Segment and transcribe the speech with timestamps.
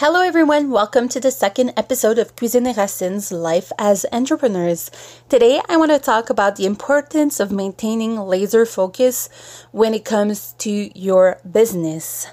[0.00, 0.70] Hello, everyone.
[0.70, 4.92] Welcome to the second episode of Cuisine Racines Life as Entrepreneurs.
[5.28, 9.28] Today, I want to talk about the importance of maintaining laser focus
[9.72, 12.28] when it comes to your business.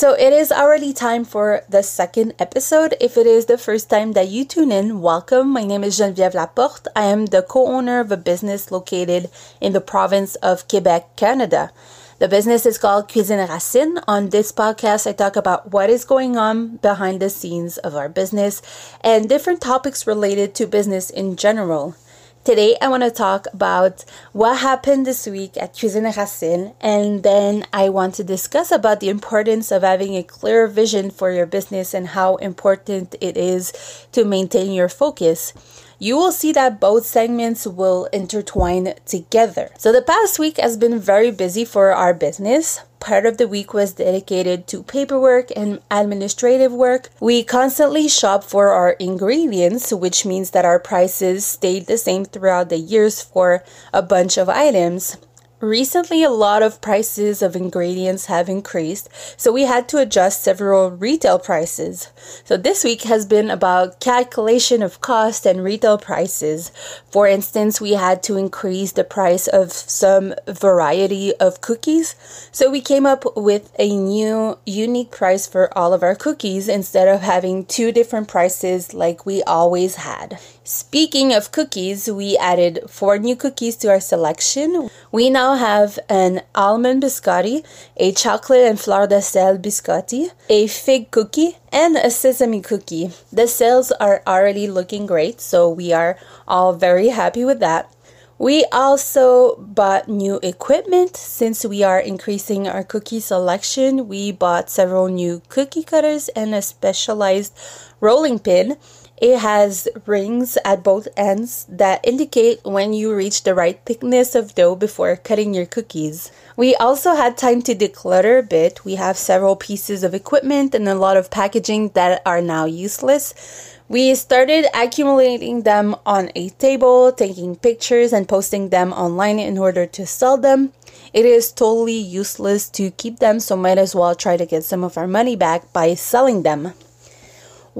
[0.00, 2.94] So it is already time for the second episode.
[3.02, 5.50] If it is the first time that you tune in, welcome.
[5.50, 6.86] My name is Geneviève Laporte.
[6.96, 9.28] I am the co-owner of a business located
[9.60, 11.70] in the province of Quebec, Canada.
[12.18, 13.98] The business is called Cuisine Racine.
[14.08, 18.08] On this podcast, I talk about what is going on behind the scenes of our
[18.08, 18.62] business
[19.02, 21.94] and different topics related to business in general.
[22.42, 27.66] Today, I want to talk about what happened this week at Cuisine Racine, and then
[27.70, 31.92] I want to discuss about the importance of having a clear vision for your business
[31.92, 33.74] and how important it is
[34.12, 35.52] to maintain your focus
[36.00, 39.70] you will see that both segments will intertwine together.
[39.78, 42.80] So the past week has been very busy for our business.
[43.00, 47.10] Part of the week was dedicated to paperwork and administrative work.
[47.20, 52.70] We constantly shop for our ingredients, which means that our prices stayed the same throughout
[52.70, 55.16] the years for a bunch of items.
[55.60, 60.90] Recently, a lot of prices of ingredients have increased, so we had to adjust several
[60.90, 62.08] retail prices.
[62.44, 66.72] So this week has been about calculation of cost and retail prices.
[67.10, 72.14] For instance, we had to increase the price of some variety of cookies.
[72.52, 77.06] So we came up with a new unique price for all of our cookies instead
[77.06, 80.38] of having two different prices like we always had.
[80.70, 84.88] Speaking of cookies, we added four new cookies to our selection.
[85.10, 87.64] We now have an almond biscotti,
[87.96, 93.10] a chocolate and fleur de sel biscotti, a fig cookie, and a sesame cookie.
[93.32, 97.92] The sales are already looking great, so we are all very happy with that.
[98.38, 104.08] We also bought new equipment since we are increasing our cookie selection.
[104.08, 107.52] We bought several new cookie cutters and a specialized
[108.00, 108.78] rolling pin.
[109.20, 114.54] It has rings at both ends that indicate when you reach the right thickness of
[114.54, 116.32] dough before cutting your cookies.
[116.56, 118.82] We also had time to declutter a bit.
[118.82, 123.76] We have several pieces of equipment and a lot of packaging that are now useless.
[123.90, 129.84] We started accumulating them on a table, taking pictures and posting them online in order
[129.84, 130.72] to sell them.
[131.12, 134.82] It is totally useless to keep them, so might as well try to get some
[134.82, 136.72] of our money back by selling them.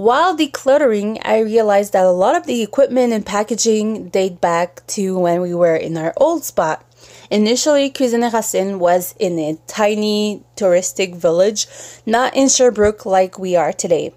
[0.00, 5.18] While decluttering, I realized that a lot of the equipment and packaging date back to
[5.18, 6.82] when we were in our old spot.
[7.30, 11.66] Initially, Cuisine Racine was in a tiny touristic village,
[12.06, 14.14] not in Sherbrooke like we are today.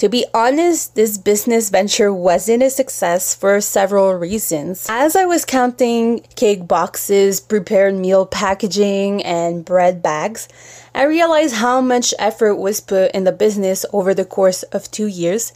[0.00, 4.86] To be honest, this business venture wasn't a success for several reasons.
[4.88, 10.48] As I was counting cake boxes, prepared meal packaging, and bread bags,
[10.94, 15.06] I realized how much effort was put in the business over the course of two
[15.06, 15.52] years.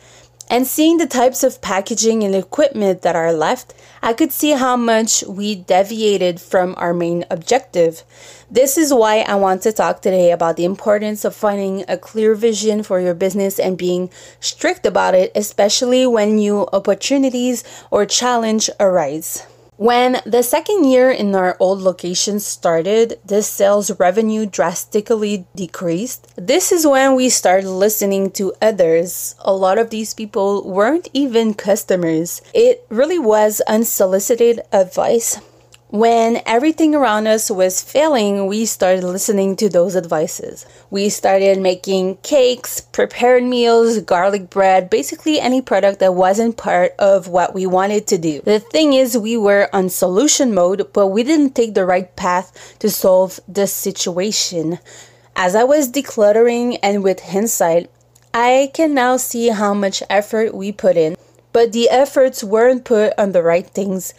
[0.50, 4.76] And seeing the types of packaging and equipment that are left, I could see how
[4.76, 8.04] much we deviated from our main objective.
[8.50, 12.34] This is why I want to talk today about the importance of finding a clear
[12.34, 18.68] vision for your business and being strict about it, especially when new opportunities or challenge
[18.78, 19.46] arise.
[19.76, 26.30] When the second year in our old location started, the sales revenue drastically decreased.
[26.36, 29.34] This is when we started listening to others.
[29.40, 32.40] A lot of these people weren't even customers.
[32.54, 35.40] It really was unsolicited advice.
[35.94, 40.66] When everything around us was failing, we started listening to those advices.
[40.90, 47.28] We started making cakes, prepared meals, garlic bread, basically any product that wasn't part of
[47.28, 48.40] what we wanted to do.
[48.40, 52.76] The thing is, we were on solution mode, but we didn't take the right path
[52.80, 54.80] to solve the situation.
[55.36, 57.88] As I was decluttering and with hindsight,
[58.34, 61.16] I can now see how much effort we put in,
[61.52, 64.12] but the efforts weren't put on the right things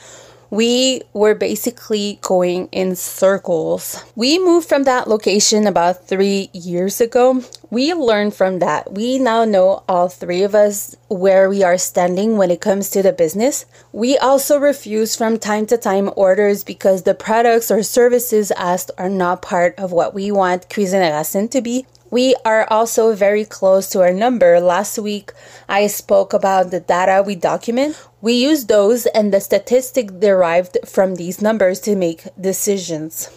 [0.56, 4.02] we were basically going in circles.
[4.16, 7.44] We moved from that location about three years ago.
[7.72, 8.94] We learned from that.
[8.94, 13.04] We now know, all three of us, where we are standing when it comes to
[13.04, 13.66] the business.
[13.92, 19.10] We also refuse from time to time orders because the products or services asked are
[19.10, 21.86] not part of what we want Cuisine Racine to be.
[22.12, 24.62] We are also very close to our number.
[24.62, 25.34] Last week,
[25.68, 27.98] I spoke about the data we document.
[28.26, 33.30] We use those and the statistic derived from these numbers to make decisions.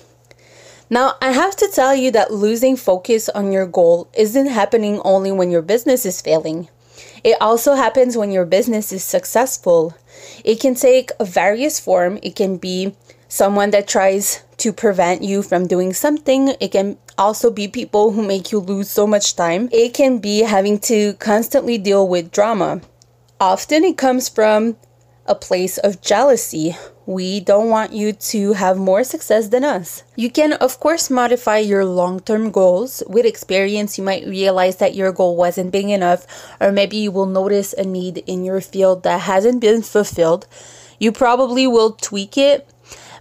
[0.88, 5.30] Now, I have to tell you that losing focus on your goal isn't happening only
[5.30, 6.70] when your business is failing.
[7.22, 9.94] It also happens when your business is successful.
[10.42, 12.18] It can take various form.
[12.22, 12.96] It can be
[13.28, 16.54] someone that tries to prevent you from doing something.
[16.60, 19.68] It can also be people who make you lose so much time.
[19.70, 22.80] It can be having to constantly deal with drama.
[23.40, 24.76] Often it comes from
[25.24, 26.76] a place of jealousy.
[27.06, 30.02] We don't want you to have more success than us.
[30.16, 33.00] You can, of course, modify your long term goals.
[33.06, 36.26] With experience, you might realize that your goal wasn't big enough,
[36.60, 40.48] or maybe you will notice a need in your field that hasn't been fulfilled.
[40.98, 42.68] You probably will tweak it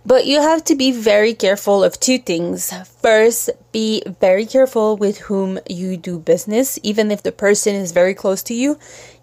[0.07, 2.71] but you have to be very careful of two things.
[3.01, 8.13] First, be very careful with whom you do business, even if the person is very
[8.13, 8.79] close to you.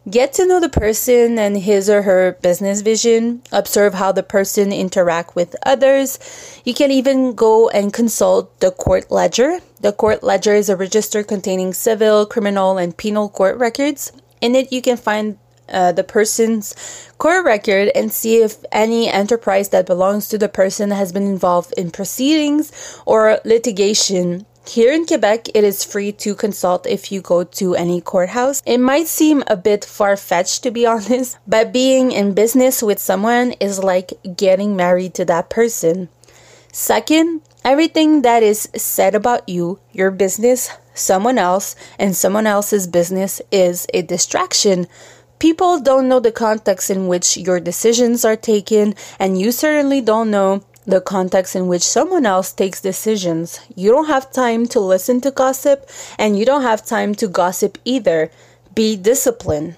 [0.09, 3.41] Get to know the person and his or her business vision.
[3.51, 6.19] Observe how the person interact with others.
[6.63, 9.61] You can even go and consult the court ledger.
[9.81, 14.13] The court ledger is a register containing civil, criminal, and penal court records.
[14.43, 15.39] In it, you can find
[15.71, 16.75] uh, the person's
[17.17, 21.73] court record and see if any enterprise that belongs to the person has been involved
[21.79, 24.45] in proceedings or litigation.
[24.67, 28.63] Here in Quebec, it is free to consult if you go to any courthouse.
[28.65, 32.99] It might seem a bit far fetched to be honest, but being in business with
[32.99, 36.09] someone is like getting married to that person.
[36.73, 43.43] Second, everything that is said about you, your business, someone else, and someone else's business
[43.53, 44.87] is a distraction
[45.39, 50.31] People don't know the context in which your decisions are taken, and you certainly don't
[50.31, 53.61] know the context in which someone else takes decisions.
[53.75, 55.89] You don't have time to listen to gossip,
[56.19, 58.31] and you don't have time to gossip either.
[58.75, 59.77] Be disciplined.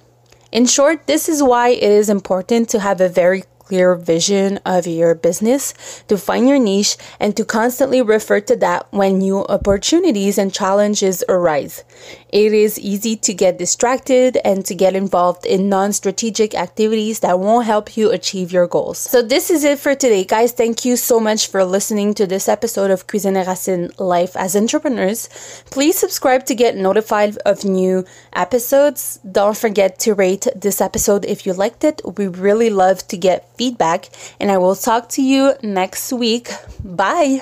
[0.52, 4.86] In short, this is why it is important to have a very clear vision of
[4.86, 5.74] your business,
[6.08, 11.24] to find your niche, and to constantly refer to that when new opportunities and challenges
[11.28, 11.84] arise.
[12.30, 17.38] It is easy to get distracted and to get involved in non strategic activities that
[17.38, 18.98] won't help you achieve your goals.
[18.98, 20.52] So, this is it for today, guys.
[20.52, 25.28] Thank you so much for listening to this episode of Cuisine Racine Life as Entrepreneurs.
[25.70, 29.18] Please subscribe to get notified of new episodes.
[29.30, 32.00] Don't forget to rate this episode if you liked it.
[32.16, 34.08] We really love to get feedback,
[34.40, 36.50] and I will talk to you next week.
[36.84, 37.40] Bye.